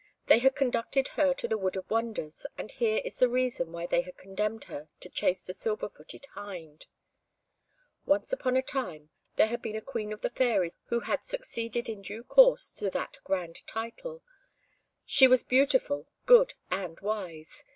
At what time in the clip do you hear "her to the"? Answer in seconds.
1.09-1.59